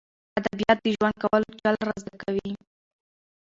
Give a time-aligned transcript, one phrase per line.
[0.39, 2.51] ادبیات د ژوند کولو چل را زده کوي.